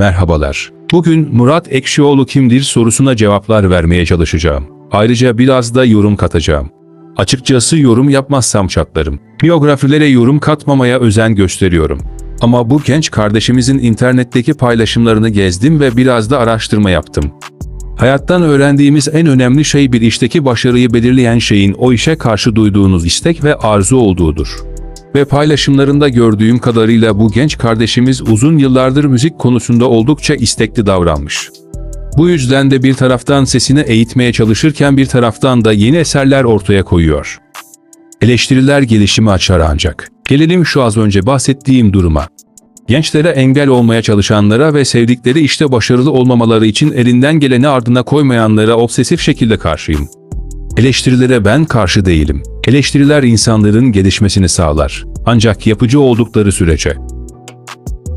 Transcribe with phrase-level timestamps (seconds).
[0.00, 0.72] Merhabalar.
[0.92, 4.64] Bugün Murat Ekşioğlu kimdir sorusuna cevaplar vermeye çalışacağım.
[4.92, 6.70] Ayrıca biraz da yorum katacağım.
[7.16, 9.20] Açıkçası yorum yapmazsam çatlarım.
[9.42, 12.00] Biyografilere yorum katmamaya özen gösteriyorum.
[12.40, 17.32] Ama bu genç kardeşimizin internetteki paylaşımlarını gezdim ve biraz da araştırma yaptım.
[17.96, 23.44] Hayattan öğrendiğimiz en önemli şey bir işteki başarıyı belirleyen şeyin o işe karşı duyduğunuz istek
[23.44, 24.69] ve arzu olduğudur.
[25.14, 31.50] Ve paylaşımlarında gördüğüm kadarıyla bu genç kardeşimiz uzun yıllardır müzik konusunda oldukça istekli davranmış.
[32.16, 37.38] Bu yüzden de bir taraftan sesini eğitmeye çalışırken bir taraftan da yeni eserler ortaya koyuyor.
[38.20, 40.10] Eleştiriler gelişimi açar ancak.
[40.28, 42.28] Gelelim şu az önce bahsettiğim duruma.
[42.88, 49.20] Gençlere engel olmaya çalışanlara ve sevdikleri işte başarılı olmamaları için elinden geleni ardına koymayanlara obsesif
[49.20, 50.08] şekilde karşıyım.
[50.76, 52.42] Eleştirilere ben karşı değilim.
[52.68, 55.04] Eleştiriler insanların gelişmesini sağlar.
[55.26, 56.96] Ancak yapıcı oldukları sürece.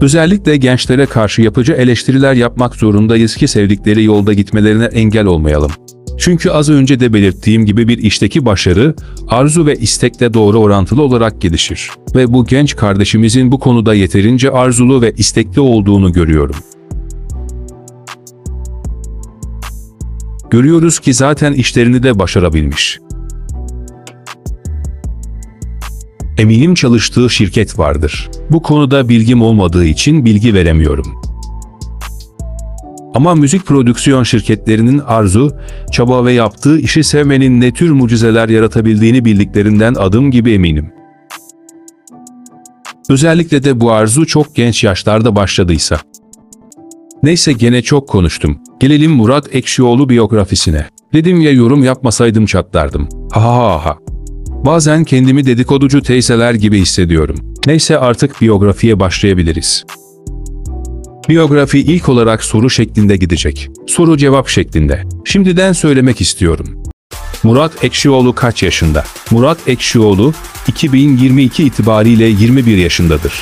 [0.00, 5.70] Özellikle gençlere karşı yapıcı eleştiriler yapmak zorundayız ki sevdikleri yolda gitmelerine engel olmayalım.
[6.18, 8.94] Çünkü az önce de belirttiğim gibi bir işteki başarı,
[9.28, 11.90] arzu ve istekle doğru orantılı olarak gelişir.
[12.14, 16.56] Ve bu genç kardeşimizin bu konuda yeterince arzulu ve istekli olduğunu görüyorum.
[20.52, 22.98] Görüyoruz ki zaten işlerini de başarabilmiş.
[26.38, 28.30] Eminim çalıştığı şirket vardır.
[28.50, 31.06] Bu konuda bilgim olmadığı için bilgi veremiyorum.
[33.14, 35.56] Ama müzik prodüksiyon şirketlerinin arzu,
[35.92, 40.92] çaba ve yaptığı işi sevmenin ne tür mucizeler yaratabildiğini bildiklerinden adım gibi eminim.
[43.08, 45.98] Özellikle de bu arzu çok genç yaşlarda başladıysa.
[47.22, 48.58] Neyse gene çok konuştum.
[48.80, 50.86] Gelelim Murat Ekşioğlu biyografisine.
[51.12, 53.08] Dedim ya yorum yapmasaydım çatlardım.
[53.32, 53.98] Ha ha ha ha.
[54.66, 57.36] Bazen kendimi dedikoducu teyzeler gibi hissediyorum.
[57.66, 59.84] Neyse artık biyografiye başlayabiliriz.
[61.28, 63.70] Biyografi ilk olarak soru şeklinde gidecek.
[63.86, 65.02] Soru cevap şeklinde.
[65.24, 66.82] Şimdiden söylemek istiyorum.
[67.42, 69.04] Murat Ekşioğlu kaç yaşında?
[69.30, 70.32] Murat Ekşioğlu
[70.68, 73.32] 2022 itibariyle 21 yaşındadır.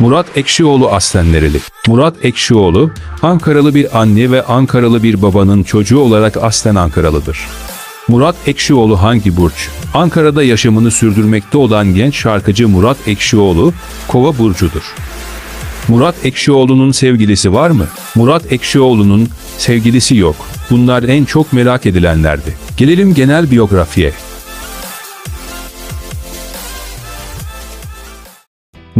[0.00, 1.60] Murat Ekşioğlu aslen nereli?
[1.86, 2.90] Murat Ekşioğlu,
[3.22, 7.38] Ankaralı bir anne ve Ankaralı bir babanın çocuğu olarak aslen Ankaralıdır.
[8.08, 9.68] Murat Ekşioğlu hangi burç?
[9.94, 13.72] Ankara'da yaşamını sürdürmekte olan genç şarkıcı Murat Ekşioğlu,
[14.08, 14.94] Kova burcudur.
[15.88, 17.86] Murat Ekşioğlu'nun sevgilisi var mı?
[18.14, 19.28] Murat Ekşioğlu'nun
[19.58, 20.36] sevgilisi yok.
[20.70, 22.56] Bunlar en çok merak edilenlerdi.
[22.76, 24.12] Gelelim genel biyografiye.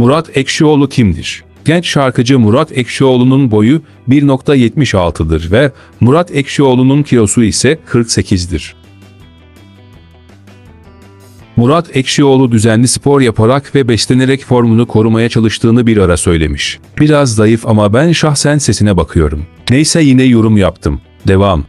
[0.01, 1.43] Murat Ekşioğlu kimdir?
[1.65, 8.75] Genç şarkıcı Murat Ekşioğlu'nun boyu 1.76'dır ve Murat Ekşioğlu'nun kilosu ise 48'dir.
[11.55, 16.79] Murat Ekşioğlu düzenli spor yaparak ve beslenerek formunu korumaya çalıştığını bir ara söylemiş.
[16.99, 19.45] Biraz zayıf ama ben şahsen sesine bakıyorum.
[19.69, 21.01] Neyse yine yorum yaptım.
[21.27, 21.65] Devam.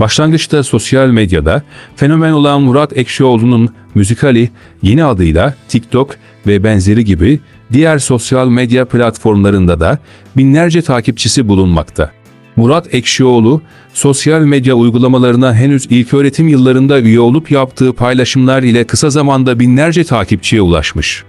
[0.00, 1.62] Başlangıçta sosyal medyada
[1.96, 4.50] fenomen olan Murat Ekşioğlu'nun müzikali
[4.82, 6.16] yeni adıyla TikTok
[6.46, 7.40] ve benzeri gibi
[7.72, 9.98] diğer sosyal medya platformlarında da
[10.36, 12.10] binlerce takipçisi bulunmakta.
[12.56, 13.62] Murat Ekşioğlu,
[13.94, 20.62] sosyal medya uygulamalarına henüz ilköğretim yıllarında üye olup yaptığı paylaşımlar ile kısa zamanda binlerce takipçiye
[20.62, 21.24] ulaşmış.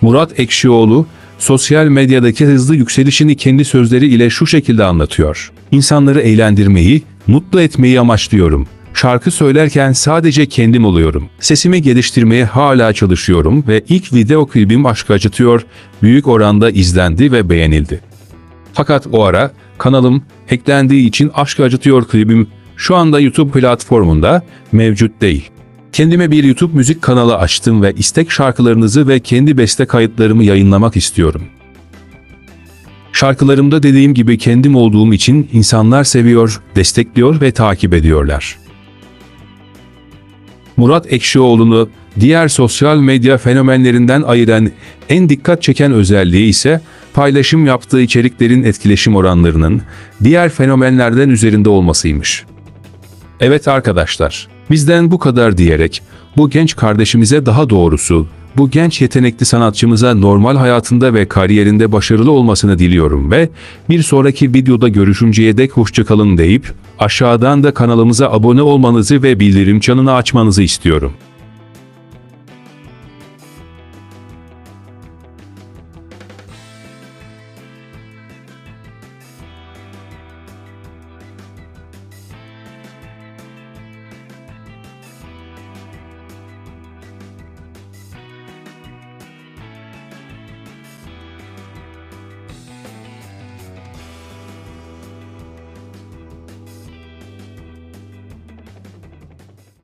[0.00, 1.06] Murat Ekşioğlu,
[1.38, 5.52] sosyal medyadaki hızlı yükselişini kendi sözleri ile şu şekilde anlatıyor.
[5.72, 8.66] İnsanları eğlendirmeyi, mutlu etmeyi amaçlıyorum.
[8.96, 11.28] Şarkı söylerken sadece kendim oluyorum.
[11.40, 15.66] Sesimi geliştirmeye hala çalışıyorum ve ilk video klibim Aşk Acıtıyor
[16.02, 18.00] büyük oranda izlendi ve beğenildi.
[18.72, 24.42] Fakat o ara kanalım hacklendiği için Aşk Acıtıyor klibim şu anda YouTube platformunda
[24.72, 25.50] mevcut değil.
[25.92, 31.42] Kendime bir YouTube müzik kanalı açtım ve istek şarkılarınızı ve kendi beste kayıtlarımı yayınlamak istiyorum.
[33.12, 38.65] Şarkılarımda dediğim gibi kendim olduğum için insanlar seviyor, destekliyor ve takip ediyorlar.
[40.76, 41.88] Murat Ekşioğlu'nu
[42.20, 44.70] diğer sosyal medya fenomenlerinden ayıran
[45.08, 46.80] en dikkat çeken özelliği ise
[47.14, 49.82] paylaşım yaptığı içeriklerin etkileşim oranlarının
[50.24, 52.44] diğer fenomenlerden üzerinde olmasıymış.
[53.40, 56.02] Evet arkadaşlar, bizden bu kadar diyerek
[56.36, 58.26] bu genç kardeşimize daha doğrusu
[58.56, 63.48] bu genç yetenekli sanatçımıza normal hayatında ve kariyerinde başarılı olmasını diliyorum ve
[63.88, 70.12] bir sonraki videoda görüşünceye dek hoşçakalın deyip aşağıdan da kanalımıza abone olmanızı ve bildirim çanını
[70.12, 71.12] açmanızı istiyorum.